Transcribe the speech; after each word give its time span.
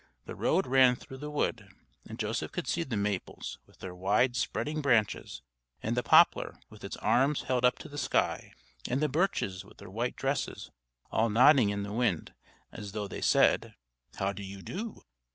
The 0.25 0.33
road 0.33 0.65
ran 0.65 0.95
through 0.95 1.19
the 1.19 1.29
wood, 1.29 1.69
and 2.07 2.17
Joseph 2.17 2.51
could 2.51 2.65
see 2.65 2.81
the 2.81 2.97
maples 2.97 3.59
with 3.67 3.81
their 3.81 3.93
wide 3.93 4.35
spreading 4.35 4.81
branches, 4.81 5.43
and 5.83 5.95
the 5.95 6.01
poplar 6.01 6.59
with 6.71 6.83
its 6.83 6.97
arms 6.97 7.43
held 7.43 7.63
up 7.63 7.77
to 7.77 7.87
the 7.87 7.99
sky, 7.99 8.53
and 8.89 8.99
the 8.99 9.07
birches 9.07 9.63
with 9.63 9.77
their 9.77 9.91
white 9.91 10.15
dresses, 10.15 10.71
all 11.11 11.29
nodding 11.29 11.69
in 11.69 11.83
the 11.83 11.93
wind, 11.93 12.33
as 12.71 12.93
though 12.93 13.07
they 13.07 13.21
said, 13.21 13.75
"How 14.15 14.33
do 14.33 14.41
you 14.41 14.63
do?" 14.63 15.03